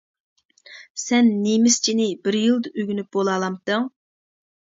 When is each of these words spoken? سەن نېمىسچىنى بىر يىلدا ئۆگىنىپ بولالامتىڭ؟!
سەن 1.01 1.27
نېمىسچىنى 1.41 2.07
بىر 2.27 2.37
يىلدا 2.39 2.71
ئۆگىنىپ 2.81 3.13
بولالامتىڭ؟! 3.17 3.87